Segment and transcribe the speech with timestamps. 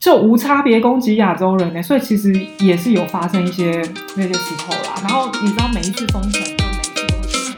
[0.00, 3.82] 就无差别攻击亚洲人呢，所以其实也是有发生一些
[4.14, 4.94] 那些时候啦。
[5.02, 7.56] 然后你知道每一次封城，就每一次都会出现。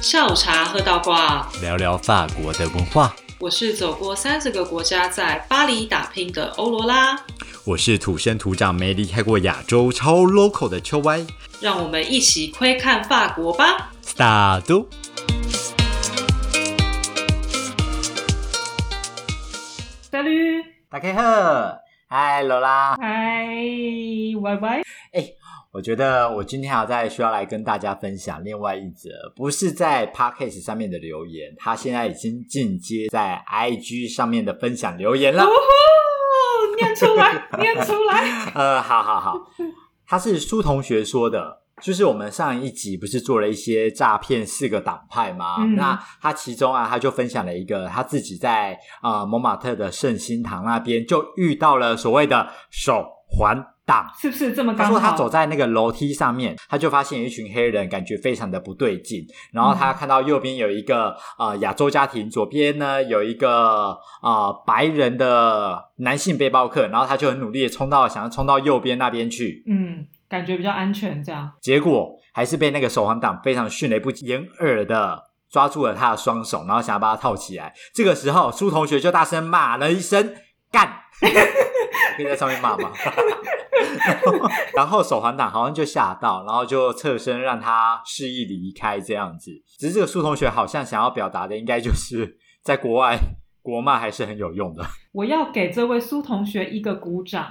[0.00, 3.14] 下午茶喝到挂，聊聊法国的文化。
[3.38, 7.16] 我是走过三十个国家，在巴黎打拼的欧罗拉，
[7.64, 11.24] 我是土生土长没离开过亚洲、超 local 的秋歪。
[11.60, 13.92] 让我们一起窥看法国吧。
[14.04, 14.62] Start！
[14.62, 14.84] 赛
[20.90, 22.96] 大家好，嗨，罗拉。
[22.96, 23.46] 嗨，
[24.40, 24.82] 歪歪，
[25.70, 35.48] 我觉得我今天还要再需要来跟大家分享另外一则，不是在 podcast 上面的留言，他现在已经进阶在 IG 上面的分享留言了呜。
[35.48, 38.50] 呼，念出来， 念出来。
[38.54, 39.38] 呃，好好好，
[40.06, 45.56] 他是苏同学说的，就是我们上一集不是做了一些诈骗四个党派吗？
[45.60, 54.06] 嗯那他其中啊，他就分享了一个他自己在呃蒙马特的圣心堂那边就遇到了所谓的手环党。
[54.20, 54.92] 是不是这么刚好？
[54.92, 59.24] 他说他走在那个楼梯上面，他就发现有一群黑人，感觉非常的不对劲。
[59.52, 71.52] 然后他看到右边有一个呃亚洲家庭，左边呢有一个呃白人的男性背包客，然后他就很努力的冲到想要冲到右边那边去，嗯，感觉比较安全，这样。
[71.60, 75.28] 结果还是被那个守环党非常迅雷不及掩耳的。
[75.50, 77.72] 抓住了他的双手，然后想要把他套起来。
[77.94, 80.34] 这个时候，苏同学就大声骂了一声
[80.70, 80.86] “干”，
[82.18, 82.92] 可以在上面骂吗？
[84.04, 89.50] 然 后然后手环党好像就吓到，然后就侧身让他示意离开这样子。
[89.78, 93.16] 只是这个苏同学好像想要表达的，应该就是在国外
[93.62, 94.84] 国骂还是很有用的。
[95.12, 97.48] 我要给这位苏同学一个鼓掌。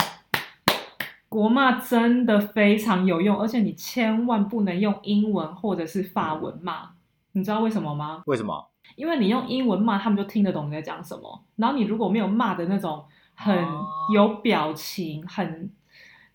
[1.30, 6.90] 国骂真的非常有用，而且你千万不能用英文或者是法文骂，
[7.34, 8.24] 你知道为什么吗？
[8.26, 8.70] 为什么？
[8.96, 11.44] 因为你用英文骂，他们就听得懂你在讲什么。
[11.58, 13.04] 然后你如果没有骂的那种
[13.36, 15.70] 很哦有表情、很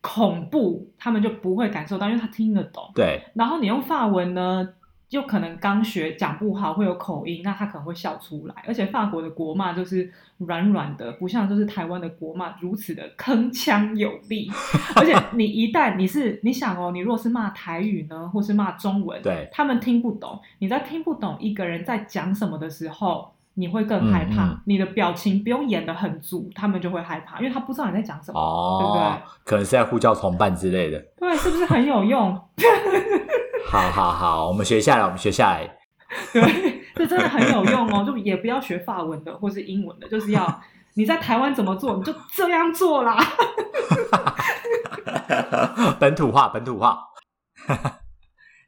[0.02, 2.90] 恐怖，他们就不会感受到，因为他听得懂。
[2.94, 4.68] 对，然后你用法文呢，
[5.12, 8.54] 就可能刚学讲不好，会有口音，那他可能会笑出来。
[8.66, 14.50] 而且法国的国骂就是软软的，不像就是台湾的国骂如此的铿锵有力。
[14.96, 20.40] 而且你一旦你是你想哦，你如果是骂台语呢，或是骂中文，对他们听不懂。
[20.60, 23.30] 你在听不懂一个人在讲什么的时候。
[23.54, 30.98] 你会更害怕，嗯嗯你的表情不用演的很足，他们就会害怕，因为他不知道你在讲什么，对不对，可能是在呼叫同伴之类的。
[31.18, 32.40] 对，是不是很有用？
[33.72, 35.78] 好好好，我们学下来，我们学下来。
[36.30, 40.60] 对，这真的很有用哦， 就也不要学法文的或是英文的，就是要
[40.92, 43.16] 你在台湾怎么做，你就这样做啦。
[45.98, 47.02] 本土化，本土化。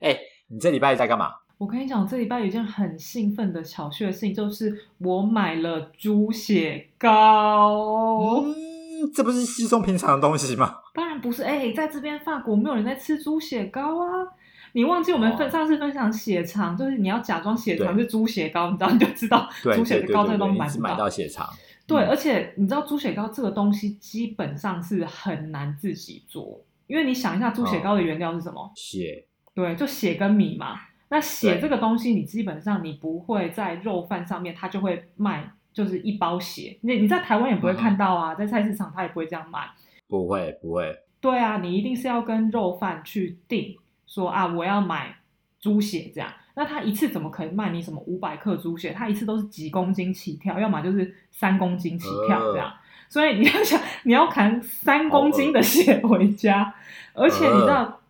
[0.01, 1.35] 哎、你这礼拜在干嘛？
[1.59, 8.43] 我跟你讲，这礼拜有一件很兴奋的小确幸，就是我买了猪血糕。
[8.43, 10.77] 嗯，这不是稀松平常的东西吗？
[10.95, 14.27] 当然不是，哎、在这边法国没有人在吃猪血糕啊。
[14.75, 21.49] 你忘记我们分、哦上次分享血肠，就是你要假装血肠是猪血糕，你知道你就知道对，猪血对对对糕这个东西买不对一直买到血肠。
[21.87, 28.73] 对，嗯而且你知道猪血糕这个东西基本上是很难自己做，因为你想一下猪血糕的原料是什么？
[28.75, 29.25] 血
[29.55, 30.81] 对，就血跟米嘛。
[31.09, 36.77] 那血对这个东西，你基本上你不会在肉贩上面，它就会卖，就是一包血。
[36.81, 39.61] 你你在台湾也不会看到啊，在菜市场它也不会这样卖。
[40.09, 43.77] 不会不会，对啊，你一定是要跟肉贩去订，
[44.07, 45.17] 说啊我要买
[45.61, 46.31] 猪血这样。
[46.57, 48.93] 那他一次怎么可能卖你什么五百克猪血？
[48.93, 52.73] 他一次都是几公斤起跳，要么就是三公斤起跳这样。
[53.09, 56.75] 所以你要想，你要扛三公斤的血回家，
[57.13, 58.01] 而且你知道，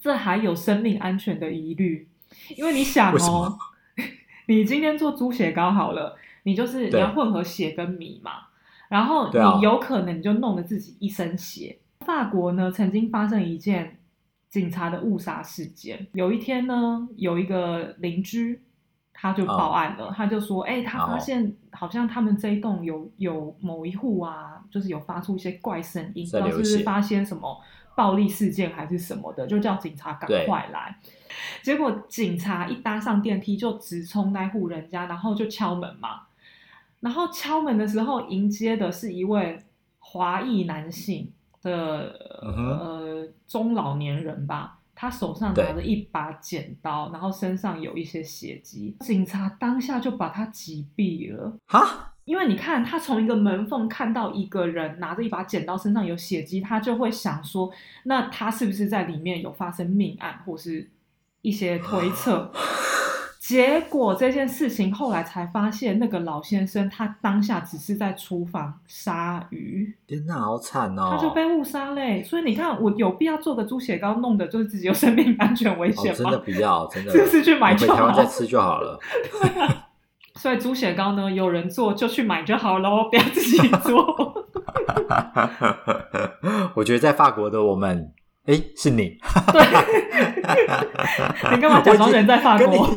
[0.00, 2.08] 这还有生命安全的疑虑，
[2.56, 3.56] 因为你想哦，
[4.46, 8.32] 你今天做猪血糕好了，你就是你要混合血跟米嘛，
[8.88, 11.78] 然后你有可能你就弄得自己一身血。
[12.00, 13.97] 法国呢，曾经发生一件
[14.48, 16.06] 警察的误杀事件。
[16.12, 18.62] 有一天呢，有一个邻居
[19.12, 27.60] 他就报案了，他就说：“哎、他发哦现好像他们这一栋有有某一户啊，就是有发出一些怪声音，不知道是不是发现什么
[27.96, 30.98] 暴力事件还是什么的，就叫警察赶快来。”
[31.62, 36.22] 结果警察一搭上电梯就直冲那户人家，然后就敲门嘛。
[37.00, 39.58] 然后敲门的时候，迎接的是一位
[39.98, 41.30] 华裔男性
[41.62, 43.07] 的、呃
[43.48, 48.94] 中老年人吧，他手上拿着一把剪刀，然后身上有一些血迹。
[49.00, 51.56] 警察当下就把他击毙了。
[51.66, 57.72] 哈，因为你看，他从一个门缝看到一个人拿着一把剪刀，身上有血迹，他就会想说，
[58.04, 60.90] 那他是不是在里面有发生命案，或是
[61.40, 62.52] 一些推测？
[63.48, 71.16] 结果这件事情后来才发现，那个老先生他当下只是在厨房杀鱼，天哪，好惨哦！
[71.16, 72.22] 他就被误杀嘞。
[72.22, 76.18] 所以你看，我有必要做个猪血糕，弄的就是自己有生命安全危哦险吗？
[76.18, 78.26] 真的不要，真的，就是去买就好台湾再？
[78.26, 79.00] 吃就好了。
[80.36, 84.44] 所以猪血糕呢，有人做就去买就好喽，不要自己做。
[86.76, 88.12] 我觉得在法国的我们，
[88.44, 89.16] 哎，是你，
[91.50, 92.90] 你干嘛假装人在法国？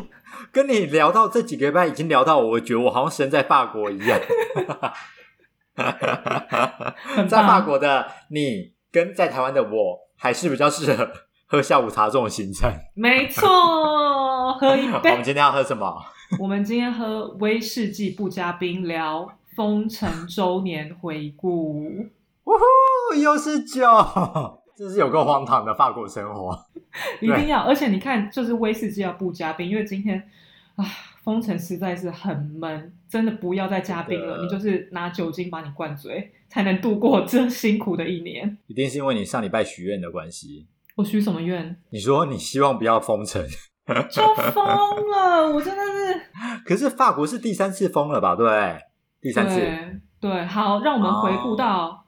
[0.52, 4.20] 跟你聊到这几个礼拜，已经聊到我，我觉得我好像身在法国一样。
[6.94, 7.64] 很在法棒。
[7.64, 11.10] 国的你跟在台湾的我，还是比较适合
[11.46, 12.70] 喝下午茶这种行程。
[12.94, 13.48] 没错，
[14.60, 15.24] 喝一杯我们。
[15.24, 16.04] 今天要喝什么？
[16.38, 19.26] 我们今天喝威士忌不加冰，聊
[19.56, 21.84] 封城周年回顾。
[22.44, 23.86] 呜呼，又是酒，
[24.76, 26.58] 这是有够荒唐的法国生活。
[27.20, 30.22] 一定要，而且你看，就是威士忌要不加冰，因为今天
[30.82, 30.88] 啊，
[31.22, 38.58] 封城实在是很闷，真的不要再加冰了，你就是拿酒精把你灌醉，才能度过 这辛苦的一年。
[38.66, 40.66] 一定是因为你上礼拜许愿的关系。
[40.96, 41.76] 我许什么愿？
[41.90, 43.42] 你说你希望不要封城，
[44.10, 44.64] 就疯
[45.10, 46.20] 了，我真的是
[46.66, 48.34] 可是法国是第三次封了吧？
[48.36, 48.78] 对不对？
[49.20, 52.01] 第三次对对，好，让我们回顾到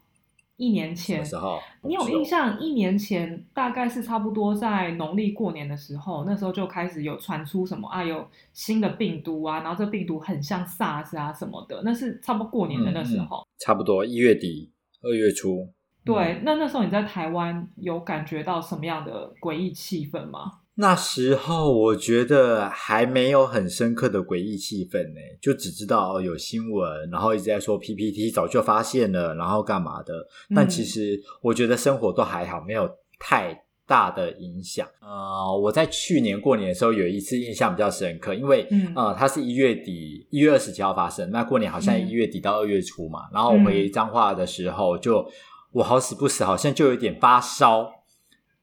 [0.56, 1.24] 一年前。
[1.24, 1.58] 时候？
[1.82, 2.58] 你有印象？
[2.60, 13.46] 一年前大概是差不多在农历过年的时候，那时候就开始有传出什么啊，有新的病毒啊，然后这病毒很像 SARS 啊什么的，那是差不多过年的那时候。
[13.58, 14.70] 差不多一月底、
[15.02, 15.68] 二月初。
[16.04, 20.60] 对，那那时候你在台湾有感觉到什么样的诡异气氛吗？
[20.76, 30.12] 那时候我觉得还没有很深刻的诡异气氛呢，就只知道哦有新闻，然后一直在说 PPT 早就发现了，然后干嘛的。
[30.54, 32.90] 但嗯其实我觉得生活都还好，没有
[33.20, 33.56] 太
[33.86, 34.84] 大的影响。
[35.00, 45.24] 呃，我在去年过年的时候有一次印象比较深刻，因为、嗯呃它是一月底一月二十几号发生，那过年好像嗯一月底到二月初嘛，然后我回彰化的时候就
[45.70, 47.88] 我好死不死好像就有点发烧。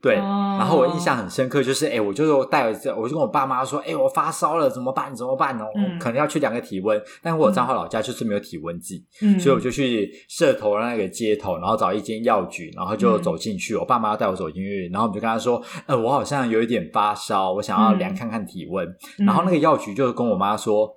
[0.02, 5.14] 对，哦然后我印象很深刻，就是哎，我就带我，我就跟我爸妈说，哎，我发烧了，怎么办？
[5.16, 5.66] 怎么办呢？
[5.76, 13.76] 嗯我可能要去量个体温，但我彰化老家就是没有体温计，嗯，所以我就去社头那个街头，然后找一间药局，然后就走进去。
[13.76, 18.88] 我爸妈要带我走进去，然后我们就跟他说，呃，我好像有一点发烧，我想要量看看体温。
[19.20, 20.92] 嗯然后那个药局就跟我妈说，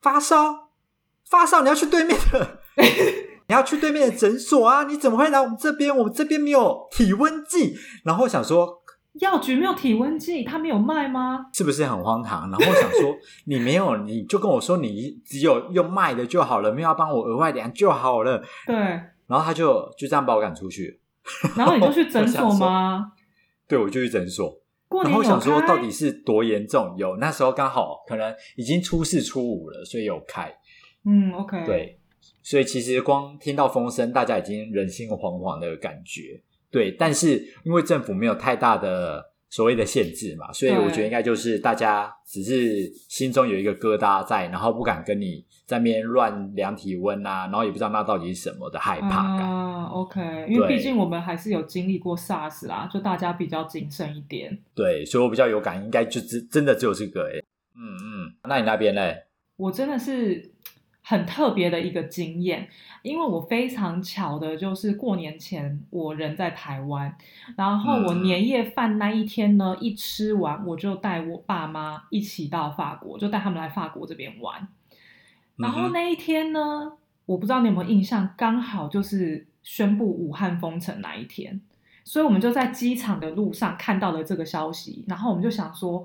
[0.00, 0.70] 发烧，
[1.28, 2.58] 发烧，你要去对面的。
[3.50, 4.84] 你要去对面的诊所啊！
[4.84, 5.94] 你怎么会来我们这边？
[5.94, 7.74] 我们这边没有体温计。
[8.04, 8.80] 然后我想说，
[9.14, 11.46] 药局没有体温计，他没有卖吗？
[11.52, 12.48] 是不是很荒唐？
[12.48, 13.12] 然后我想说，
[13.46, 18.40] 你没有，你就跟我说你只有用卖的就好了，没有要帮我额外量就好了。
[18.68, 18.76] 对，
[19.26, 21.00] 然后他就就这样把我赶出去。
[21.56, 23.10] 然后你就去诊所吗？
[23.66, 24.56] 对，我就去诊所，
[25.02, 26.94] 然后我想说到底是多严重？
[26.96, 30.54] 有那时候刚好可能已经初四初五了，所以有开。
[31.04, 31.99] 嗯，OK，，对，
[32.50, 36.42] 所以其实光听到风声，大家已经人心惶惶的感觉。
[36.68, 49.48] 对，但是因为政府没有太大的所谓的限制嘛，所以我觉得应该就是大家只是心中有一个疙瘩在，然后不敢跟你在那边乱量体温啊，然后也不知道那到底是什么的害怕感。
[49.48, 54.58] 啊，OK，因为对毕竟我们还是有经历过 SARS 啦，就大家比较谨慎一点。
[54.74, 57.38] 对，所以我比较有感，应该就只真的只有这个哎、
[57.76, 59.26] 嗯嗯，那你那边嘞？
[59.56, 60.52] 我真的是
[61.10, 62.68] 很特别的一个经验，
[63.02, 67.12] 因为我非常巧的就是过年前我人在台湾，
[67.56, 68.22] 然后我嗯。
[68.22, 74.68] 年夜饭那一天呢，一吃完我就带我爸妈一起到法国，就带他们来法国这边玩。
[75.56, 76.92] 然后那一天呢，
[77.26, 81.60] 我不知道你有没有印象，刚好就是宣布武汉封城那一天，
[82.04, 86.04] 所以我们就在机场的路上看到了这个消息，然后我们就想说，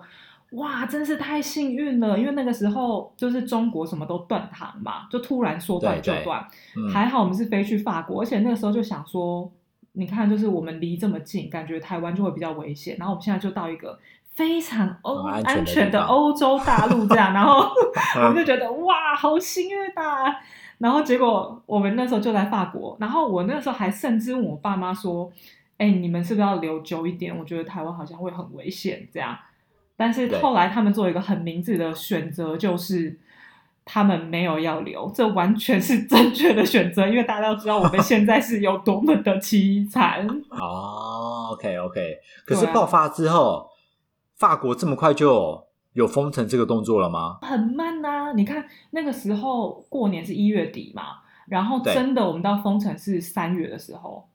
[0.55, 9.51] 哇，真是太幸运了，因为那个时候就是中国什么都断航嘛，就突然说断就对对断，嗯还好我们是飞去法国，而且那个时候就想说，
[9.93, 13.97] 你看，就是我们离这么近，感觉台湾就会比较危险，然后我们现在就到一个。
[14.35, 17.69] 非常欧很安全的欧洲大陆这样，然后
[18.21, 20.25] 我们就觉得哇，好幸运啊！
[20.77, 25.31] 然后结果我们那时候就在法国，然后我那时候还甚至问我爸妈说
[25.79, 27.33] ：“哎，你们是不是要留久一点？
[27.33, 29.37] 我觉得台湾好像会很危险这样。”
[29.97, 33.19] 但是对后来他们做一个很明智的选择，就是
[33.85, 40.27] 他们没有要留，这完全是正确的选择，因为大家都知道我们现在是有多么的凄惨。
[40.49, 43.69] 哦，OK OK，可是爆发之后，
[44.35, 47.37] 法国这么快就有封城这个动作了吗？
[47.43, 54.27] 很慢呐、你看那个时候过年是一月底嘛，然后真的我们到封城是三月的时候。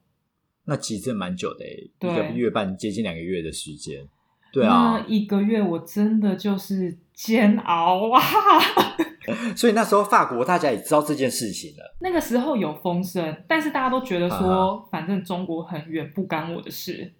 [0.65, 4.07] 那其实蛮久的一个月半，接近两个月的时间。
[4.51, 8.21] 对啊那，一个月我真的就是煎熬啊。
[9.55, 11.95] 所以那时候法国大家也知道这件事情了。
[11.99, 17.13] 那个时候有风声，但是大家都觉得啊说，反正中国很远，不干我的事，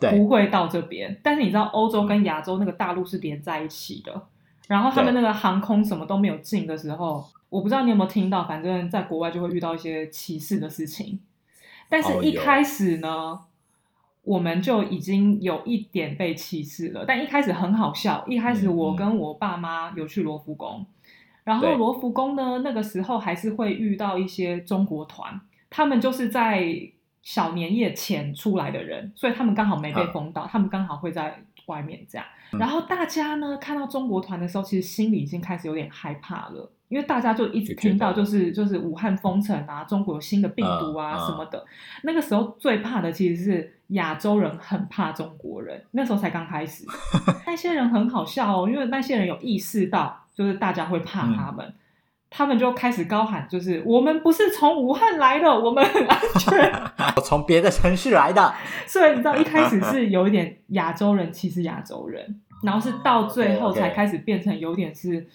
[0.00, 1.20] 不会到这边。
[1.22, 4.22] 但是你知道，欧洲跟亚洲那个大陆是连在一起的，
[4.66, 11.20] 然后他们那个航空什么都没有进的时候，我不知道你有没有听到，反正在国外就会遇到一些歧视的事情。
[11.88, 13.38] 但是一开始呢，
[14.24, 18.24] 我们就已经有一点被歧视了，但一开始很好笑。
[18.28, 20.86] 一开始我跟我爸妈有去罗浮宫，
[21.44, 26.64] 然后对罗浮宫呢，那个时候还是会遇到一些中国团，他们就是在
[27.22, 32.24] 小年夜前出来的人，所以他们刚好没被啊封到，他们刚好会在外面这样。
[32.52, 41.64] 嗯然后大家呢看到中国团的时候，其实心里已经开始有点害怕了，因为大家就一直听到就是就是武汉封城啊，中国有新的病毒啊什么的。
[42.02, 46.84] 那个时候最怕的其实是亚洲人很怕中国人，那时候才刚开始。
[47.46, 51.74] 那些人很好笑哦，因为那些人有意识到，就是大家会怕他们。
[52.34, 56.72] 他们就开始高喊，就是我们不是从武汉来的，我们很安全。
[57.16, 58.54] 我 从别的城市来的，
[58.86, 65.26] 所以你知道，一开始是有一点亚洲人歧视亚洲人，然后是到最后才开始变成有点是，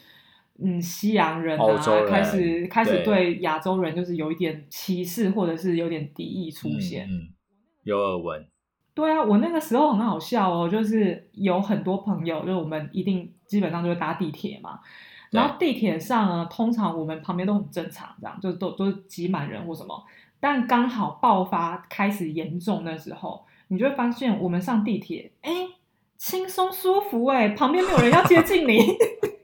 [0.59, 1.65] 嗯，西洋人啊
[2.07, 3.03] 开始开始对。
[3.03, 7.07] 对亚洲人就是有一点歧视或者是有点敌意出现。
[7.07, 7.29] 嗯，嗯
[7.83, 8.45] 有耳闻，
[8.93, 14.79] 对啊，我那个时候很好笑哦，就是有很多朋友，就是我们一定基本上就会搭地铁嘛，
[15.31, 20.03] 然后地铁上呢，通常我们旁边都很正常，这样就都都是挤满人或什么，
[20.39, 25.51] 但刚好爆发开始严重的时候，你就会发现我们上地铁，哎，
[26.17, 28.79] 轻松舒服哎，旁边没有人要接近你，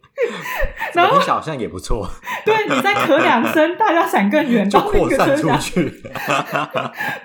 [1.02, 2.08] 好像也不错，
[2.46, 5.90] 对你再咳两声，大家闪更远就扩散出去，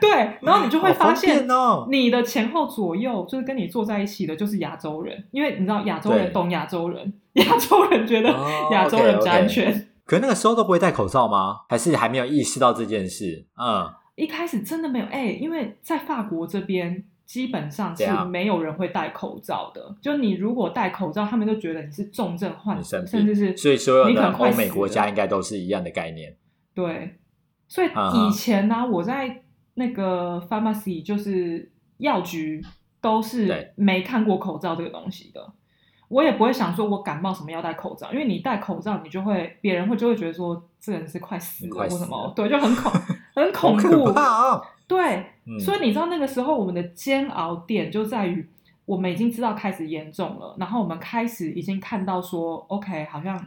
[0.01, 0.11] 对，
[0.41, 1.87] 然后你就会发现哦。
[1.91, 9.89] 你的前后左右就是跟你坐在一起的，就是亚洲人，因为你知道亚洲人懂亚洲人，亚洲人觉得哦亚洲人比较 OK，OK 安全。
[10.05, 11.59] 可是那个时候都不会戴口罩吗？
[11.69, 13.45] 还是还没有意识到这件事？
[13.61, 19.95] 嗯，一开始真的没有，哎、因为在法国这边基本上是没有人会戴口罩的。
[20.01, 26.35] 就你如果戴口罩，他们就觉得你是重症患者，甚至是所以所有你可的欧美国家了应该都是一样的概念。
[26.75, 27.19] 对，
[27.69, 29.43] 所以以前呢、我在
[29.75, 32.65] 那个 pharmacy 就是药局
[33.03, 35.53] 都是对没看过口罩这个东西的。
[36.09, 42.91] 我也不会想说我感冒什么要戴口罩，因为你戴口罩，你就会别人会就会觉得说这人是快死了或什么，对，就很恐
[43.37, 44.11] 很恐怖！
[44.89, 48.45] 对，嗯所以你知道那个时候我们的煎熬点就在于，
[48.87, 53.39] 我们已经知道开始严重了，然后我们开始已经看到说，OK，好像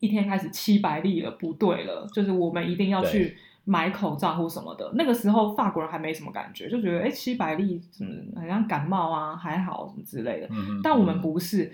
[0.00, 4.92] 一天开始七百例了，不对了，就是我们一定要去买口罩或什么的。
[4.94, 8.10] 那个时候法国人还没什么感觉，就觉得哎七百例什么
[8.40, 11.72] 好像感冒啊还好什么之类的，嗯但我们不是。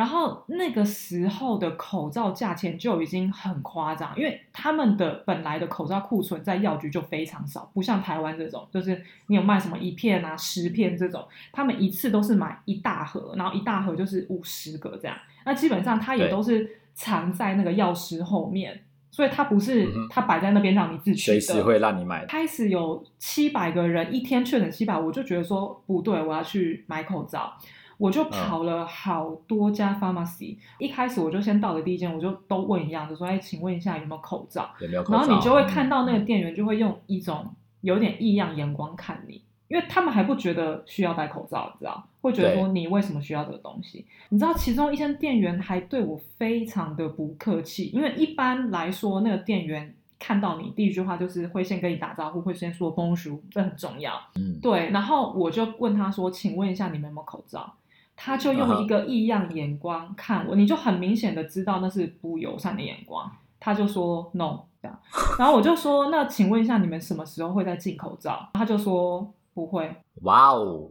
[0.00, 15.14] 然后那个时候的口罩价钱就已经很夸张，因为他们的本来的口罩库存在药局就非常少，不像台湾这种，就是你有卖什么一片啊、十片这种，他们一次都是买一大盒，然后一大盒就是五十个这样。
[15.44, 21.38] 那基本上它也都是藏在那个药师后面，所以它不是它摆在那边让你自取的。
[21.38, 22.24] 随时会让你买。
[22.24, 27.52] 开始有七百个人一天确诊七百，我就觉得说不对，我要去买口罩，
[28.00, 34.70] 我就跑了好多家 pharmacy、一开始我就先到了第一间，我就都问一样，就说哎，请问一下有没有口罩？
[34.80, 35.18] 有没有口罩？
[35.18, 37.46] 然后你就会看到那个嗯店员就会用一种
[37.82, 42.02] 有点异样眼光看你，因为他们还不觉得需要戴口罩，你知道？
[42.22, 44.06] 会觉得说你为什么需要这个东西？
[44.30, 54.12] 你知道，其中一间店员还对我非常的不客气，因为一般来说，那个店员看到你第一句话就是会先跟你打招呼，会先说 bonjour，这很重要。
[54.36, 57.74] 嗯，对，然后我就问他说：“请问一下，你们有没有口罩？”
[58.22, 63.30] 他就用一个异样眼光看我，你就很明显的知道那是不友善的眼光。
[63.58, 65.00] 他就说 “no” 这样，
[65.38, 69.90] 然后我就说：“那请问一下，你们什么时候会再进口罩？”他就说：“不会。
[70.22, 70.90] 哇哦，”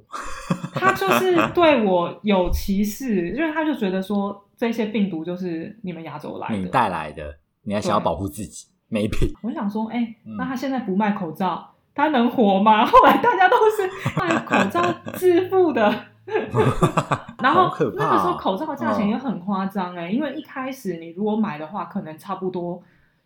[0.74, 6.70] 他就是对我有歧视，因为他就觉得说这些病毒就是你们亚洲来你的。
[6.70, 12.86] 带来的，你还想要保护自己，maybe 我想说，哎、嗯那他现在不卖口罩，他能活吗？
[12.86, 13.88] 后来大家都是
[14.20, 16.06] 卖口罩致富的。
[17.41, 22.81] 然后那个时候口罩的价钱嗯也很夸张哎，因为一开始你如果买的话，可能差不多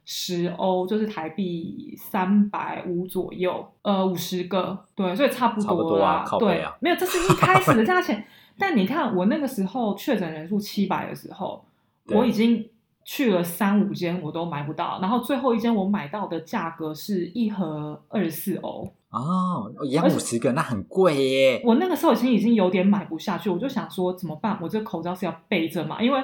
[0.06, 6.26] 十欧，就是台币三百五左右，呃，五十个，对，所以差不多啦。
[6.30, 8.26] 多啊对啊，没有，这是一开始的价钱。
[8.58, 11.64] 但你看我那个时候确诊人数七百的时候，
[12.14, 12.70] 我已经
[13.06, 18.88] 去了三五间我都买不到，然后最后一间我买到的价格是一盒二十四欧。
[19.10, 21.62] 哦，一样五十个那很贵耶。
[21.64, 24.58] 我那个时候已经已经有点买不下去，我就想说怎么办？
[24.60, 26.02] 我这个口罩是要备着嘛？
[26.02, 26.20] 因为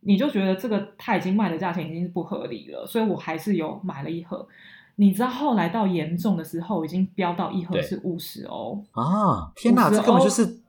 [0.00, 4.46] 你就觉得这个他已经卖的价钱已经是不合理了，所以我还是有买了一盒。
[4.94, 10.60] 你知道后来到严重的时候，已经飙到一盒是五十欧，啊，天哪，50这根本就是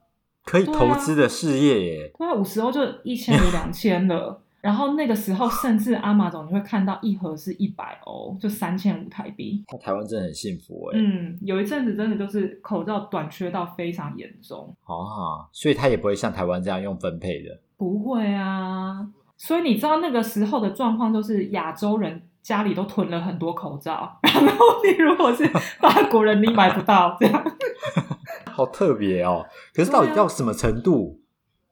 [0.43, 2.11] 可以投资的事业耶。
[2.17, 4.41] 对啊，五十欧就一千五两千了。
[4.61, 9.63] 然后那个时候，甚至阿玛总你会看到一盒是一百欧，就三千五台币。
[9.71, 10.99] 那台湾真的很幸福哎。
[10.99, 14.75] 嗯，有一阵子真的就是口罩短缺到非常严重。
[14.85, 17.59] 啊，所以他也不会像台湾这样用分配的。
[17.77, 25.47] 不会啊，所以你知道那个时候的状况，就是亚洲人家里都囤了很多口罩，然后你如果是
[25.79, 27.43] 法国人，你买不到这样。
[28.51, 29.45] 好特别哦！
[29.73, 31.18] 可是到底到什么程度，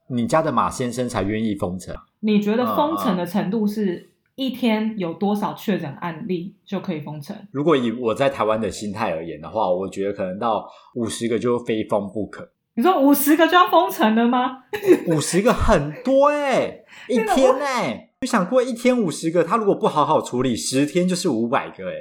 [0.10, 1.96] 你家的马先生才愿意封城？
[2.22, 7.36] 你觉得嗯封城的程度是一天有多少确诊案例就可以封城？
[7.52, 12.52] 如果以我在台湾的心态而言的话，我觉得可能到五十个就非封不可。
[12.76, 14.60] 你说五十个就要封城了吗？
[15.08, 21.94] 五十个很多 哎、一天哎、你想过一天五十个，他如果不好好处理，十天就是五百个哎、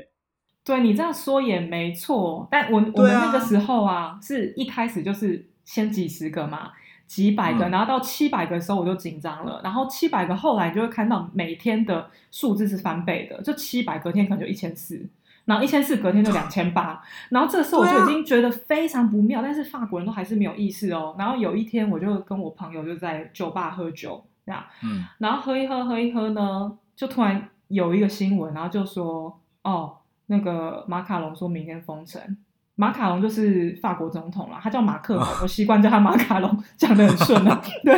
[0.63, 6.69] 对你这样说也没错，但我、我们那个时候啊，是一开始就是先几十个嘛，
[7.07, 15.09] 几百个，嗯然后到七百个的时候我就紧张了，然后七百个后来你就会看到每天的数字是翻倍的，就七百隔天可能就一千四。
[15.45, 21.15] 然后一千四隔天就两千八，然后这时候我就已经觉得非常不妙，但是法国人都还是没有意识哦。
[21.17, 32.37] 然后有一天我就跟我朋友就在酒吧喝酒，这样，嗯，然后喝一喝喝一喝呢，就突然有一个新闻，然后就说哦，那个马卡龙说明天封城。
[32.77, 37.63] 马卡龙就是法国总统了，他叫马克龙，我习惯叫他马卡龙， 讲的很顺了。
[37.83, 37.93] 对，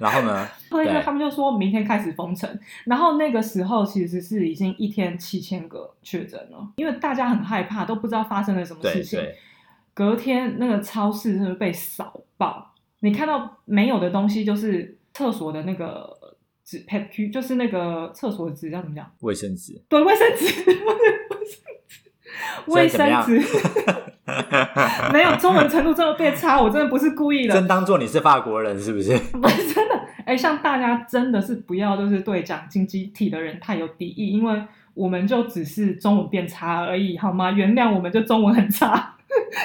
[0.00, 0.48] 然后呢？
[0.70, 2.48] 喝一喝，对他们就说明天开始封城。
[2.86, 9.20] 然后那个时候其实是已经一天七千个确诊了，因为大家很害怕，都不知道发生了什么事情。
[9.20, 9.36] 对，
[9.92, 16.08] 隔天那个超市真的被扫爆，你看到没有的东西就是厕所的那个
[16.64, 19.12] 纸 p 就是那个厕所的纸叫怎么讲？
[19.20, 19.78] 卫生纸。
[19.88, 20.64] 对，卫生纸，
[22.66, 23.40] 卫生纸，
[25.12, 29.16] 没有中文程度这么变差，我真的不是故意的真，当做你是法国人是不是？
[29.40, 30.00] 不是真的。
[30.24, 34.62] 哎，像大家真的是不要就是对讲经济体的人太有敌意，因为
[34.94, 37.50] 我们就只是中文变差而已，好吗？
[37.50, 39.16] 原谅我们就中文很差，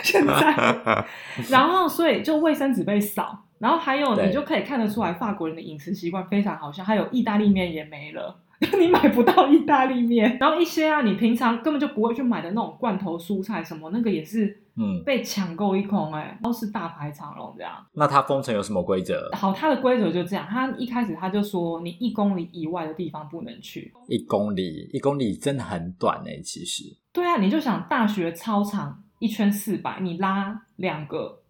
[0.04, 1.06] 现在。
[1.50, 8.36] 然后，所以就卫生纸被扫，然后还有你就可以看得出来，法国人的饮食习惯非常好笑，还有意大利面也没了。
[8.80, 17.74] 你买不到意大利面，然后一些啊，你平常根本就不会去买的那种罐头蔬菜什么，那个也是嗯，被抢购一空、哎，都是大排长龙这样。
[17.94, 19.30] 那他封城有什么规则？
[19.34, 23.94] 好，它的规则就这样，他一开始他就说，你一公里以外的地方不能去。
[24.08, 26.84] 一公里，一公里真的很短哎、其实。
[27.14, 31.42] 对啊，你就想大学操场一圈四百，你拉两个，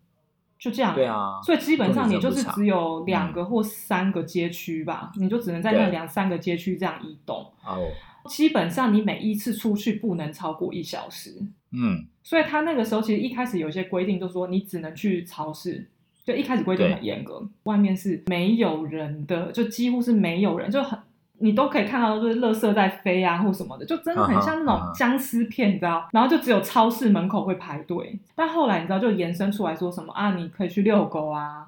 [0.59, 0.95] 就这样。
[0.95, 7.45] 对啊，所以基本上你就是只有两个或三个街区吧，你就只能在那两三个街区这样移动。
[7.65, 7.87] 哦，
[8.27, 11.31] 基本上你每一次出去不能超过一小时，
[11.71, 15.87] 嗯，所以他那个时候其实一开始有一些规定，就说你只能去超市。
[16.25, 20.99] 就一开始规定很严格，外面是没有人的，就几乎是没有人，就很
[21.39, 26.07] 你都可以看到，就是垃圾在飞啊或什么的，就真的很像那种僵尸片，你知道？
[26.11, 31.67] 然后就只有超市门口会排队，但后来你知道就延伸出来说什么啊，你可以去遛狗啊，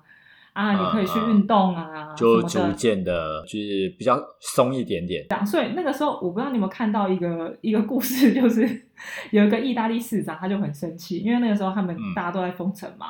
[0.53, 2.60] 啊，你可以去运动啊，就逐。
[2.75, 5.25] 渐的，就是比较松一点点。
[5.45, 8.67] 所以那个时候我不知道你有没有看到一个 一个故事，就是
[9.32, 13.08] 有一个意大利市长，他就很生气，因为那个时候他们嗯大家都在封城嘛。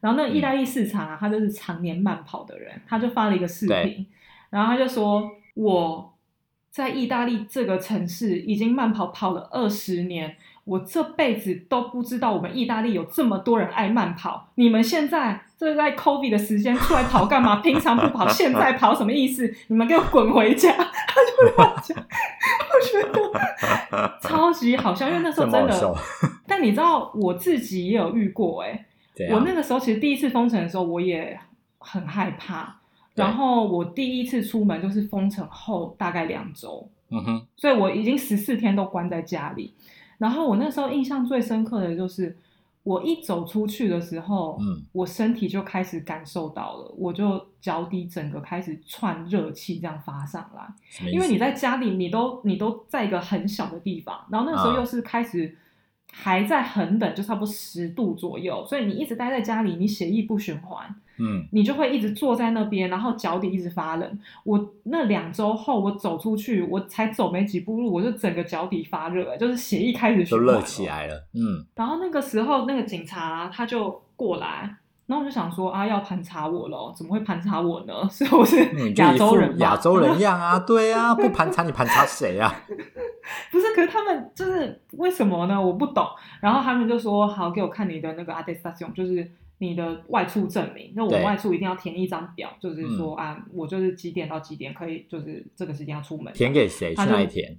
[0.00, 4.06] 然后那个意大利市场啊，他就是常年慢跑的人，他就发了一个视频，
[4.48, 6.14] 然后他就说我
[6.70, 14.50] 在意大利这个城市已经慢跑跑了二十年，我这辈子都不知道我们意大利有这么多人爱慢跑。
[14.54, 17.56] 你们现在这在 COVID 的时间出来跑干嘛？
[17.56, 19.52] 平常不跑，现在跑什么意思？
[19.66, 20.70] 你们给我滚回家！
[20.72, 25.94] 他就乱讲，我觉得超级好笑，因为那时候真的。
[26.46, 28.86] 但你知道我自己也有遇过哎、
[29.30, 31.38] 我那个时候其实第一次封城的时候，我也
[31.78, 32.79] 很害怕。
[33.20, 33.26] 对。
[33.26, 39.72] 然后我第一次出门就是封城后大概两周，嗯哼，所以我已经十四天都关在家里。
[40.18, 42.36] 然后我那时候印象最深刻的就是，
[42.82, 51.10] 我一走出去的时候，嗯，我身体就开始感受到了，我就脚底整个开始窜热气，这样发上来。
[51.10, 55.56] 因为你在家里，你都你都在一个很小的地方，然后那个时候啊又是开始
[56.12, 64.18] 还在恒等，就差不多十度左右，所以你一直待在家里，你血液不循环，嗯，你就会一直坐在那边，然后脚底一直发冷。
[64.44, 70.86] 我那两周后，我走出去，我才走没几步路，我就整个脚底发热，就是血液开始循环都热起。
[70.86, 71.26] 来了。
[71.34, 77.94] 嗯，然后那个时候，那个警察他就过来，然后我就想说啊，要盘查我了，怎么会盘查我呢？
[78.10, 78.56] 是我是
[78.96, 82.52] 亚洲人吗亚洲人样啊，对啊，不盘查你盘查谁啊？
[83.50, 85.60] 不是，可是他们就是为什么呢？
[85.60, 86.06] 我不懂。
[86.40, 90.92] 然后他们就说：“好，给我看你的那个 attestation，就是你的外出证明。
[90.96, 96.32] 那我外出一定要填一张表，就是说、啊，我就是几点到几点可以，就是这个时间要出门。
[96.32, 96.90] 填给谁？
[96.90, 97.58] 去他就哪里填？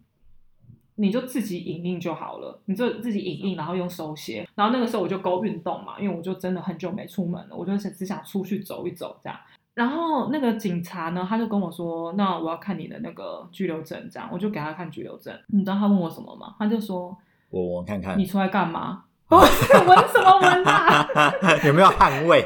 [0.96, 4.48] 你就自己影印就好了，你就自己影印，然后用手写。
[4.54, 9.40] 然后那个时候我就勾运动嘛，因为我就真的很久没出门了，我就只想出去走一走这样。
[9.74, 15.34] 然后那个警察呢，他就跟我说：“那我要看你的那个拘留证，这样。”我就给他看拘留证。
[15.48, 16.54] 你知道他问我什么吗？
[16.60, 17.18] 他就说
[17.50, 21.08] 我我看：“看你出来干嘛？” 我是闻什么闻啊？
[21.66, 22.46] 有没有捍卫？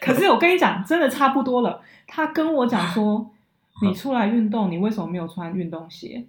[0.00, 1.82] 可是我跟你讲，真的差不多了。
[2.06, 3.30] 他跟我讲说
[3.82, 6.24] ：“你出来运动，你为什么没有穿运动鞋？”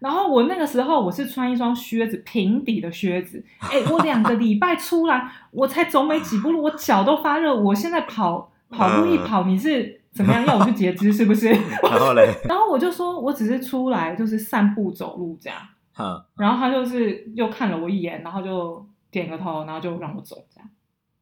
[0.00, 3.44] 然后我那个时候我是穿一双靴子，平底的靴子。
[3.60, 7.54] 哎，我两个礼拜出来，我才走没几步路，我脚都发热。
[7.54, 11.48] 我现在跑跑步一跑，你是怎么样要我去截肢是不是？
[11.82, 15.58] 然后嘞， 然后我就说我只是出来就是散步走路这样。
[15.98, 20.70] 嗯，然后他就是又看了我一眼，然后就点个头，然后就让我走这样。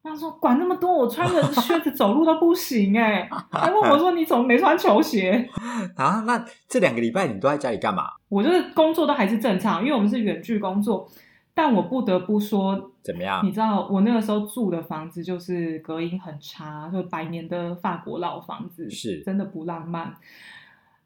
[0.07, 5.47] 他说管那么多，我穿着靴子走路都不行哎、还问我说你怎么没穿球鞋？
[5.97, 8.05] 啊，那这两个礼拜你都在家里干嘛？
[8.29, 11.07] 我就是工作都还是正常，因为我们是远距工作。
[11.53, 13.51] 但我不得不说，怎么样你？
[13.51, 20.13] 知道我那个时候住的房子就是隔音很差，就百年的法国老房子，是真的不浪漫。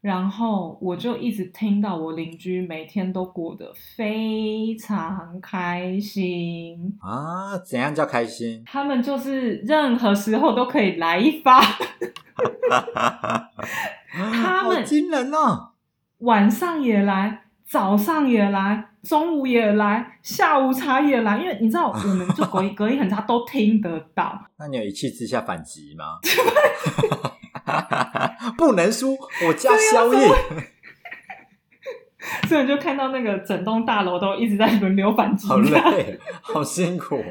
[0.02, 8.64] 然后我就一直听到我邻居每天都过得非常开心，啊，怎样叫开心？
[8.66, 11.60] 他们就是任何时候都可以来一发，
[14.12, 15.70] 他们好惊人哦！
[16.18, 24.46] 晚上也来，早上也来，中午也来，下午茶也来，因为你知道，我们就隔音 隔音很差，都听得到。
[24.58, 26.18] 那你有一气之下反击吗？
[28.62, 30.28] 不能输，我家宵夜。
[32.48, 35.48] 所以你就看到那个整栋大楼都一直在轮流反击。
[35.48, 37.22] 好累， 好辛苦。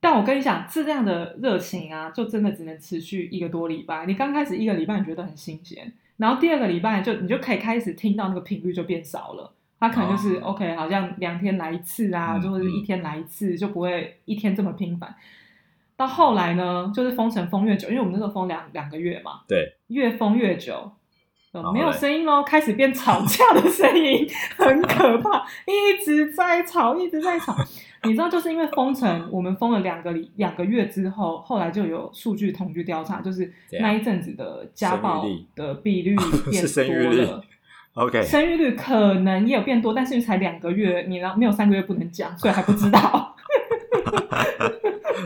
[0.00, 4.06] 但我跟你讲，这样的热情啊，就真的只能持续一个多礼拜。
[4.06, 9.52] 你刚开始一个礼拜你觉得很新鲜，然后第二个礼拜就你就可以开始听到那个频率就变少了。
[9.80, 15.12] 它可能就是、哦 OK，好像两天来一次啊，嗯就或者是一天来一次，就不会一天这么频繁。
[15.96, 20.92] 到后来呢，就是封城封越久，因为我们那时候封两两个月嘛，对，越封越久，
[21.52, 24.28] 呃没有嘞声音喽，开始变吵架的声音，
[24.58, 27.56] 很可怕，一直在吵，一直在吵。
[28.02, 35.24] 你知道，就是因为封城，我们封了两个礼两个月之后，后来就有数据统计调查，就是那一阵子的家暴
[35.56, 36.14] 的比率
[36.50, 37.42] 变多了。
[37.94, 43.34] OK，生育率可能也有变多，但是才两个月，你没有三个月不能讲，所以还不知道。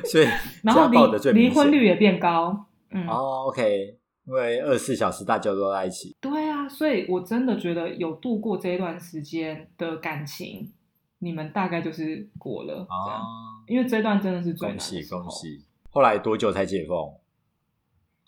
[0.05, 0.27] 所以
[0.63, 10.73] 然后离离婚率也变高，嗯，哦，OK，因为二十四小时大家都在一起，对啊，所以我真的觉得有度过这一段时间的感情，
[11.19, 12.75] 你们大概就是过了，
[13.05, 13.25] 这样，哦，
[13.67, 15.31] 因为这段真的是最难恭喜恭！
[15.31, 15.65] 喜！
[15.91, 17.15] 后来多久才解封？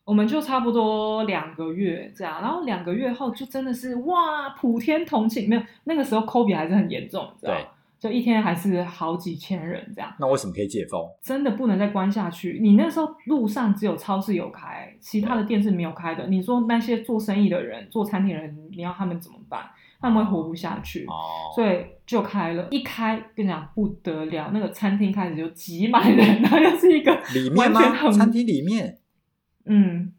[0.05, 7.69] 我们就差不多两个月这样，然后两个月后就真的是哇，普天同庆，没有那个时候 COVID 还是很严重，你知道对吗？
[8.03, 11.09] 就一天还是好几千人这样，那为什么可以解封？
[11.23, 12.59] 真的不能再关下去。
[12.61, 16.27] 你那时候路上只有超市有开，其他的店是没有开的。
[16.27, 19.63] 你说那些做生意的人、做餐厅的人，你要他们怎么办？
[20.01, 21.07] 他们会活不下去。
[21.07, 27.81] 哦，所以就开了，一开跟你讲不得了，那个餐厅开始就挤满人， 然后又是一个里面吗？
[27.81, 28.99] 完全很餐厅里面？
[29.67, 30.13] 嗯，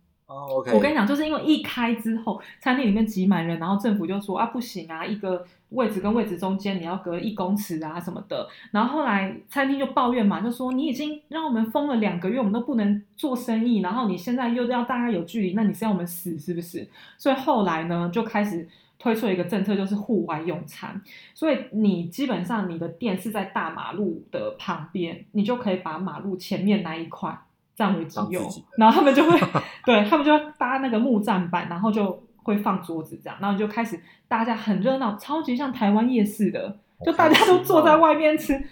[0.74, 8.48] 我跟你讲，就是因为一开之后，餐厅里面挤满人，然后政府就说啊不行啊，一个位置跟位置中间你要隔一公尺啊什么的。
[8.72, 16.88] 然后后来餐厅就抱怨嘛，就说你已经让我们封了两个月，我们都不能做生意，然后你现在又要大家有距离，那你是要我们死是不是？
[17.18, 18.68] 所以后来呢，就开始
[19.00, 21.02] 推出一个政策，就是户外用餐。
[21.34, 27.38] 所以你基本上你的店是在大马路的旁边，你就可以把马路前面那一块
[27.76, 29.40] 占为己有己，然后他们就会
[29.86, 38.64] 对他们就会搭那个木栈板，然后就会放桌子这样，然后就开始大家很热闹，超级像台湾夜市的，就大家都坐在外面吃。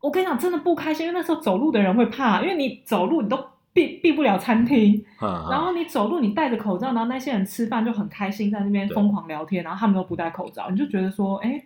[0.00, 3.38] 我跟你讲，真的不开心，因为那时候走路的人会怕，因为你走路你都
[3.72, 11.64] 避避不了餐厅， 嗯，然后你走路，你戴着口罩，然后那些人吃饭就很开心，在那边对疯狂聊天，然后他们都不戴口罩，你就觉得说，哎，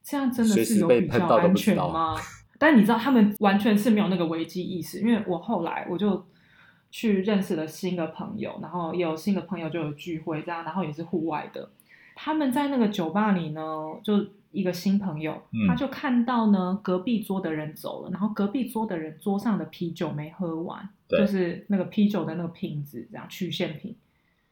[0.00, 2.14] 这样真的是有比较安全吗？
[2.62, 6.24] 但你知道他们完全是没有那个危机意识，因为我后来我就
[6.92, 11.68] 去认识了新的朋友，然后也有新的朋友就有聚会这样，然后也是户外的。
[12.14, 13.60] 他们在那个酒吧里呢，
[14.04, 23.96] 就一个新朋友，嗯他就看到呢隔壁桌的人走了，然后隔壁桌的人桌上的啤酒没喝完，就是那个啤酒的那个瓶子这样曲线瓶，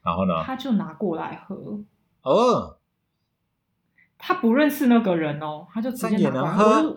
[0.02, 0.42] 然后呢？
[0.42, 1.78] 他就拿过来喝。
[2.22, 2.76] 哦，
[4.18, 6.96] 他不认识那个人哦，他就直接拿过来喝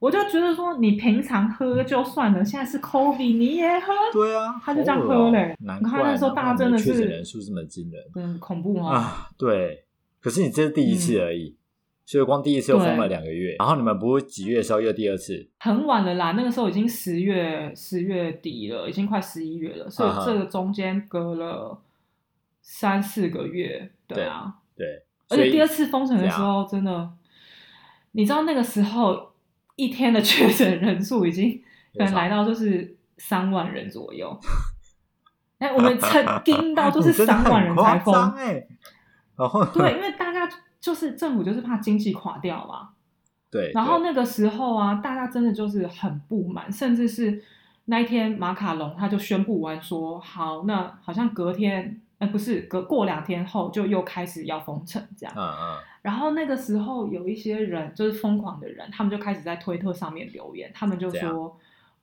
[0.00, 5.54] 我就觉得说，你平常喝就算了，现在是 COVID 你也喝，对啊，他就这样喝嘞。
[5.60, 8.02] 难怪那时候大家真的是确诊人数这么惊人。
[8.14, 8.88] 真的恐怖哦。
[8.88, 9.28] 啊！
[9.36, 9.84] 对，
[10.20, 11.54] 可是你这是第一次而已，
[12.06, 15.46] 所以光第一次又封了对两个月，然后你们不是几月的时候又第二次？
[15.58, 21.78] 很晚了啦，那个时候已经十月十月底了，已经快十一月了，所以这个中间隔了
[22.62, 24.54] 三四个月，对啊。
[24.74, 27.10] 对，所以而且第二次封城的时候，真的，
[28.12, 29.29] 你知道那个时候
[29.80, 31.62] 一天的确诊人数已经
[31.96, 34.38] 可能来到就是三万人左右。
[35.58, 38.66] 哎，我们曾 盯到就是三万人才封，哎，
[39.36, 42.90] 然后对，因为大家就是政府就是怕经济垮掉嘛，
[43.50, 47.42] 对，然后那个时候啊，大家真的就是很不满，甚至是
[47.86, 55.34] 那一天马卡龙他就宣布完说，好，那好像隔天，呃，不是隔过两天后就又开始要封城这样。
[55.34, 61.58] 嗯嗯，然后那个时候有一些人就是疯狂的人，他们就开始在推特上面留言，他们就说，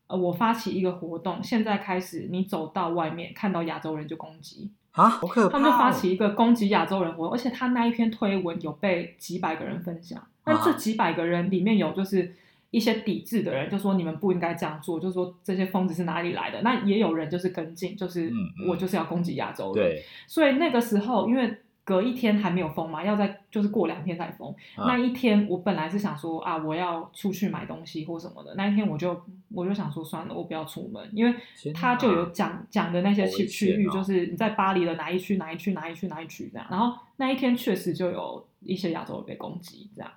[0.08, 5.52] 呃，我发起一个活动，现在开始你走到外面看到亚洲人就攻击，啊，好可怕哦！
[5.52, 12.34] 他们就发起一个攻击亚洲人活动，而且他那一篇推文有被几百个人分享，那这啊几百个人里面有就是
[12.72, 16.62] 一些抵制的人，就说你们不应该这样做，就说这些疯子是哪里来的。
[16.62, 18.32] 那也有人就是跟进，就是
[18.68, 19.84] 我就是要攻击亚洲人。
[19.84, 21.58] 对，所以那个时候因为。
[21.88, 24.54] 隔一天还没有封嘛，要在就是过两天才封。
[24.76, 28.54] 啊那一天我本来是想说啊，我要出去买东西或什么的。
[28.56, 29.18] 那一天我就
[29.54, 31.34] 我就想说算了，我不要出门，因为
[31.74, 36.68] 他就有讲讲的那些区区域，就是你在巴黎的哪一区哪一区哪一区哪一区这样。
[36.70, 40.12] 然后那一天确实就有一些亚洲人被攻击，这样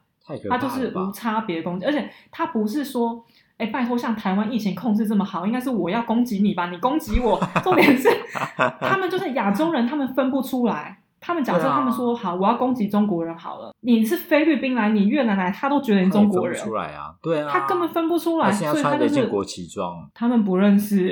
[0.48, 1.12] 他就是无？
[1.12, 3.24] 差别攻击，而且他不是说。
[3.60, 6.70] 哎，拜托，像台湾疫情控制这么好，应该是我要攻击你吧？
[6.70, 8.08] 你攻击我，重点是
[8.80, 10.96] 他们就是亚洲人，他们分不出来。
[11.20, 21.10] 他们假设他们说好，我要攻击中国人好了，你是菲律宾来，你越南来，他都觉得你中国人出来啊，对啊，他根本分不出来，他现在所以他就是穿的一件国旗装，他们不认识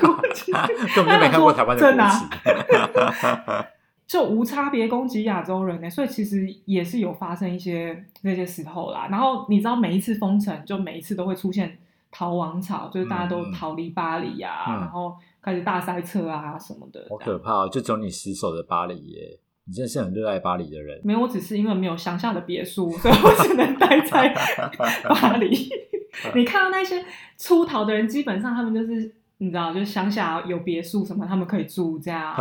[0.00, 0.50] 国 旗，
[0.96, 3.66] 根本就没看过台湾的真的啊国旗。
[4.06, 9.08] 就无差别攻击亚洲人呢、所以其实也是有发生一些那些时候啦。
[9.10, 11.76] 然后你知道每一次封城，就每一次都会出现
[12.10, 17.04] 逃亡潮，就是大家都逃离巴黎啊，嗯然后开始大塞车啊什么的。
[17.10, 17.68] 好可怕哦！
[17.68, 21.00] 就只有你死守的巴黎耶，你真的是很热爱巴黎的人。
[21.02, 24.32] 没有，我只是因为没有乡下的别墅，所以我只能待在
[25.08, 25.68] 巴黎。
[26.34, 27.04] 你看到那些
[27.36, 32.34] 出逃的人，基本上他们就是你知道，就是乡下有别墅什么，他们可以住这样。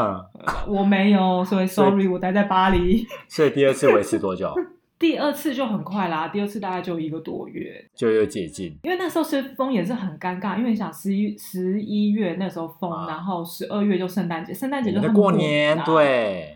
[0.67, 3.05] 我没有，所以 sorry，我待在巴黎。
[3.27, 4.53] 所以第二次维持多久？
[4.97, 8.77] 第二次就很快啦，第二次大概就一个多月，就又解禁。
[8.83, 16.54] 因为那时候是封也是很尴尬，因为你想十一十一月那时候封，啊然后十二月就圣诞节，圣诞节就过年，啊对，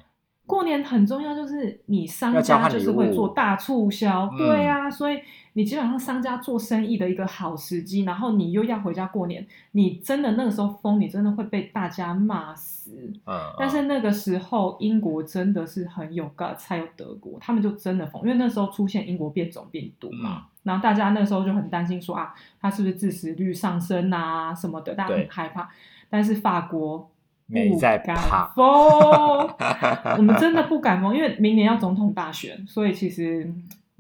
[0.50, 5.20] 过年很重要，就是你商家就是会做大促销，嗯对啊，所以
[5.54, 13.14] 你基本上商家做生意的一个好时机，然后你又要回家过年，你真的那个时候封，你真的会被大家骂死。
[13.28, 25.70] 嗯，但是那个时候英国真的是很有 guts，才有德国，他们就真的封，因为那时候出现英国变种病毒嘛，嗯然后大家那时候就很担心说啊，它是不是致死率上升啊什么的，大家很害怕。
[26.10, 27.08] 但是法国
[27.50, 28.64] 没在不敢怕封，
[30.18, 33.52] 我们真的不敢封，因为明年要总统大选，所以其实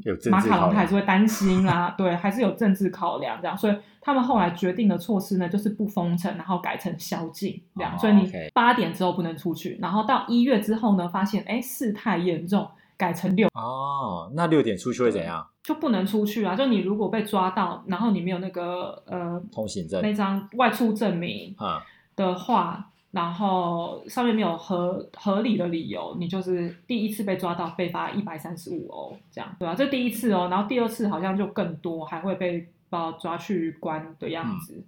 [0.03, 15.45] 有政马卡龙他还是会担心啦，对，还是有政治考量这样，所以他们后来决定的措施呢，就是不封城，然后改成宵禁这样，哦所以你八点之后不能出去，然后到一月之后呢，发现哎事态严重，改成六哦，那六点出去会怎样？
[15.63, 21.81] 就不能出去啊，就你如果被抓到，然后你没有那个呃通行证那张外出证明啊，
[22.15, 22.85] 的话。
[23.11, 32.71] 然后上面没有合合理的理由，你就是第一次被抓到被罚一百三十五欧，这样对吧、这第一次哦，然后第二次好像就更多，还会被
[33.19, 34.85] 抓去关的样子。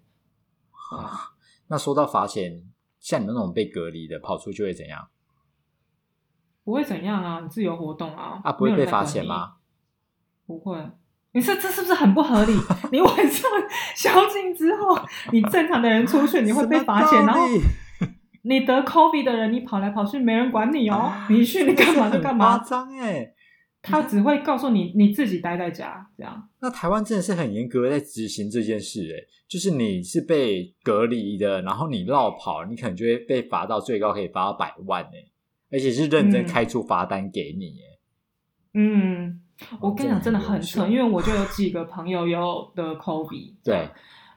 [0.91, 1.09] 对啊
[1.67, 2.61] 那说到罚钱，
[2.99, 5.07] 像你们那种被隔离的跑出去会怎样？
[6.63, 8.85] 不会怎样啊，你自由活动啊，啊，不会被？
[8.85, 9.53] 罚钱吗？
[10.45, 10.77] 不会。
[11.31, 12.53] 你说这是不是很不合理？
[12.91, 13.49] 你晚上
[13.95, 14.99] 宵禁之后，
[15.31, 17.41] 你正常的人出去，你会被罚钱，然后
[18.43, 21.11] 你得 COVID 的人，你跑来跑去，没人管你哦。
[21.29, 22.65] 你去你干嘛就干嘛夸。
[22.65, 23.33] 张哎！
[23.83, 26.49] 他只会告诉你你自己待在家这样。
[26.59, 35.31] 那台湾真的是很严格在执行这件事，哎，就是你是被隔离的，然后你绕跑，你可能就会被罚到最高可以罚到百万，哎，
[35.71, 37.91] 而且是认真嗯开出罚单给你，哎。
[38.73, 39.41] 嗯，
[39.79, 43.89] 我跟你讲，真的很优秀扯，因为我就有几个朋友有得 COVID，对，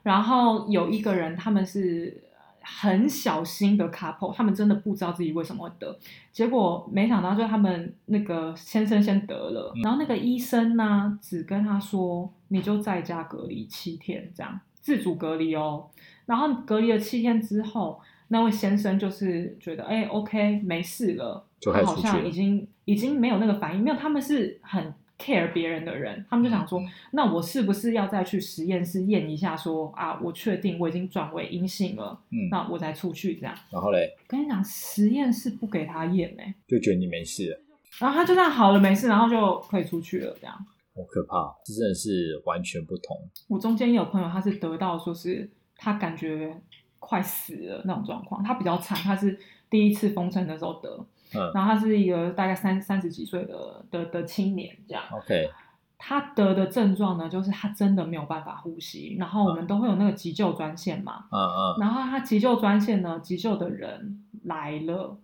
[0.03, 2.25] 然后有一个人他们是
[2.64, 5.96] 很小心的 couple，他们真的不知道自己为什么会得，
[6.33, 15.87] 结果没想到就他们那个先生先得了，嗯然后那个医生呢只跟他说你就在家隔离七天，这样自主隔离哦，
[16.27, 18.00] 然后隔离了七天之后。
[18.29, 26.68] 那位先生就是觉得，哎、o k 没事了，就好像已经已经没有那个反应，没有，他们是很 care 别人的人，他们就想嗯。
[26.68, 33.55] 说，那我是不是要再去实验室验一下说啊，我确定我已经转为阴性了，嗯，那我才出去这样。
[33.70, 37.61] 然后嘞，跟你讲，实验室不给他验哎、就觉得你没事了，
[38.00, 40.55] 然后他就这样好了没事，然后就可以出去了这样。
[40.96, 43.16] 好可怕，这真的是完全不同。
[43.48, 46.57] 我中间也有朋友，他是得到说是他感觉
[47.00, 49.37] 快死了那种状况，他比较惨，他是
[49.68, 51.51] 第一次封城的时候得，嗯。
[51.55, 55.03] 然后他是一个大概三三十几岁的的的青年这样。
[55.12, 55.51] OK，
[55.99, 65.16] 他得的症状呢，就是他真的没有办法呼吸，然后我们都会有那个急救专线嘛，嗯嗯，然后他急救专线呢，急救的人来了，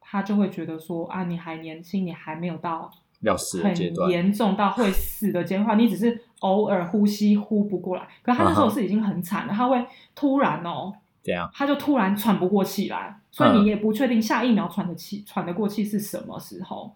[0.00, 10.92] 他就会觉得说啊，你还年轻，你还没有到要死的很阶段，严重到会死的阶段，你只是偶尔呼吸呼不过来，可他那时候是已经很惨了，他会突然哦，
[11.26, 16.94] 这样，他就突然喘不过气来，所以你也不确定下一秒喘的气喘得过气是什么时候。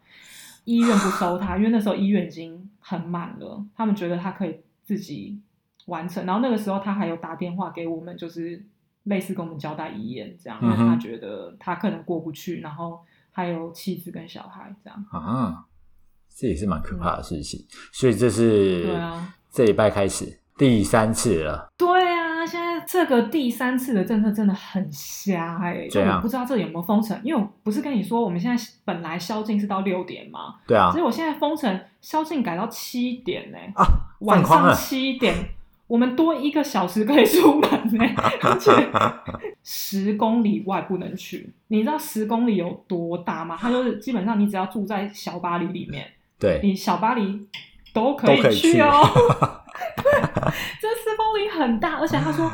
[0.65, 5.41] 医院不收他，因为那时候医院已经很满了，他们觉得他可以自己
[5.87, 6.25] 完成。
[6.27, 8.63] 然后那个时候他还有打电话给我们，就是
[9.05, 13.01] 类似跟我们交代遗言这样，他觉得他可能过不去，然后
[13.33, 15.05] 还有妻子跟小孩这样。
[15.11, 15.65] 啊，
[16.29, 17.65] 这也是蛮可怕的事情。
[17.91, 33.85] 所以这是对啊，这礼拜开始第三次了，对啊，现在这个第三次的政策真的很瞎哎、就我不知道这有没有封城，因为我不是跟你说我们现在本来宵禁是到六点嘛，对啊所以，我现在封城宵禁改到七点呢、啊，
[34.21, 35.35] 晚上七点，
[35.87, 38.05] 我们多一个小时可以出门呢、
[38.43, 38.71] 而且
[39.63, 41.53] 十公里外不能去。
[41.69, 43.57] 你知道十公里有多大吗？
[43.61, 46.07] 它就是基本上你只要住在小巴黎里面，
[46.39, 47.47] 对，你小巴黎
[47.93, 49.05] 都可以去去哦。
[50.41, 52.51] 对， 这十公里很大，而且他说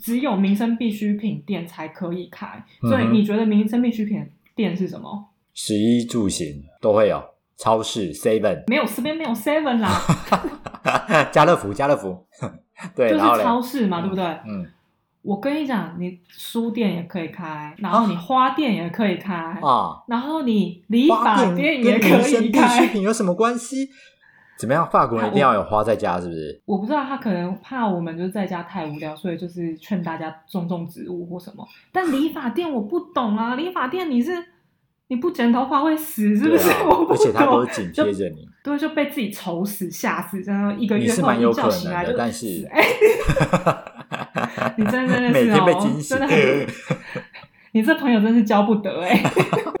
[0.00, 4.24] 只有民生必需品店才可以开，所以你觉得民生必需品
[4.54, 5.28] 店是什么？
[5.54, 7.22] 食衣住行都会有，
[7.56, 10.00] 超市 Seven、没有，这边没有 Seven 啦，
[11.32, 12.26] 家乐福、家乐福，
[12.94, 14.24] 对，就是超市嘛，对不对？
[14.46, 14.64] 嗯，
[15.22, 22.86] 我跟你讲，你书店也可以开，然后你花店也可以开，啊，然后你理花发店店也可跟民生必需以开。
[22.88, 23.88] 品有什么关系？
[24.58, 24.88] 怎么样？
[24.90, 26.60] 法国人一定要有花在家，是不是？
[26.66, 31.66] 我不知道他可能怕我们就是在家太无聊，所以就是劝大家种种植物或什么。
[31.92, 34.32] 但理发店我不懂啊， 理发店你是
[35.08, 36.68] 你不剪头发会死是不是？
[36.70, 41.14] 啊 我不而且他都紧贴着你，对，就被自己愁死、吓死，然后一个月后
[41.70, 42.84] 是醒来就，但是哎，
[44.76, 46.66] 你真的真的每是哦天被惊，醒真的很，
[47.72, 49.22] 你这朋友真是交不得哎。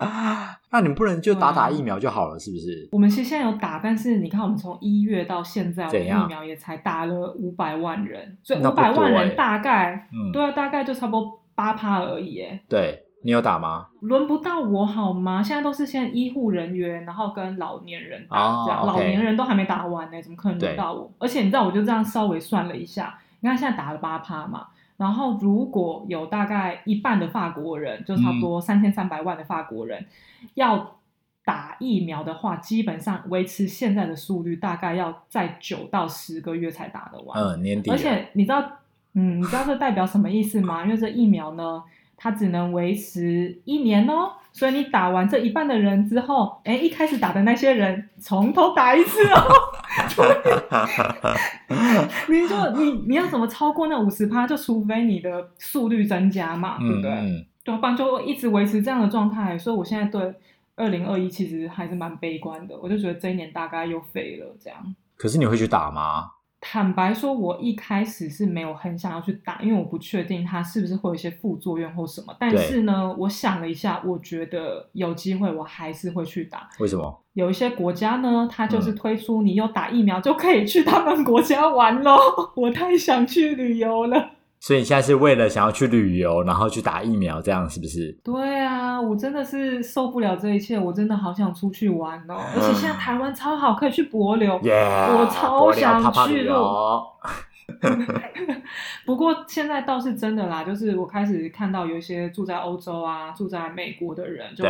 [0.70, 2.86] 那你们不能就打打疫苗就好了，是不是？
[2.92, 13.86] 我们其实现在有打，但是你看，我们从一月到现在，我们疫苗也才打了五百万人，所以五百万人大概，嗯，对啊，大概就差不多八趴而已，哎，对你有打吗？
[14.02, 15.42] 轮不到我好吗？
[15.42, 21.10] 现在都是现在医护人员，然后跟老年人打，哦这样老年人都还没打完呢，怎么可能轮到我？
[21.18, 24.66] 而且你知道，我就这样稍微算了一下，你看现在打了八趴嘛，
[24.98, 30.04] 然后如果有大概一半的法国人，就差不嗯多三千三百万的法国人、
[30.54, 30.98] 要
[31.44, 37.40] 打疫苗的话，基本上维持现在的速率，大概要在九到十个月才打得完。
[37.40, 38.60] 嗯，年底，而且你知道，
[39.14, 40.82] 嗯，你知道这代表什么意思吗？
[40.84, 41.82] 因为这疫苗呢，
[42.16, 49.38] 它只能维持一年哦，所以你打完这一半的人之后，哎，一开始打的那些人从头打一次哦。
[52.28, 54.46] 你说你你要怎么超过那五十趴？
[54.46, 57.46] 就除非你的速率增加嘛，对不对？
[57.64, 59.58] 对，不然就一直维持这样的状态。
[59.58, 60.34] 所以我现在对
[60.76, 64.94] 二零二一其实还是蛮悲观的，我就觉得这一年大概又废了这样。
[65.16, 66.30] 可是你会去打吗？
[66.60, 72.34] 坦白说，我一开始是没有很想要去打，因为我不确定它是不是会有一些副作用或什么。
[72.38, 76.68] 但是呢，我想了一下，我觉得有机会我还是会去打。
[76.80, 77.22] 为什么？
[77.34, 82.18] 有一些国家呢，它就是嗯推出你有打疫苗就可以去他们国家玩咯。
[82.56, 84.30] 我太想去旅游了。
[84.60, 88.10] 所以你现在是为了想要去旅游，然后去打疫苗，这样是不是？
[88.24, 92.36] 对啊，我真的是受不了这一切，我真的好想出去玩哦！
[92.54, 94.60] 而且现在台湾超好，可以去帛琉。
[94.62, 94.72] 耶、
[95.10, 96.50] 我超柏想流泡泡去。
[99.06, 104.64] 不过现在倒是真的啦，就是我开始看到有一些住在欧洲啊、住在美国的人，就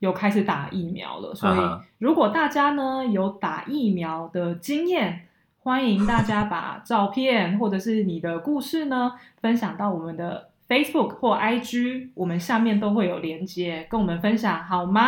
[0.00, 1.34] 有开始打疫苗了。
[1.34, 1.58] 所以
[1.98, 5.28] 如果大家呢有打疫苗的经验，
[5.62, 15.02] 欢迎大家把照片或者是你的故事呢分享到我们的 Facebook 或 IG，我们下面都会有连接，跟我们分享好吗？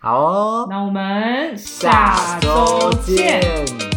[0.00, 3.40] 好哦，那我们下下周见。
[3.40, 3.93] 见。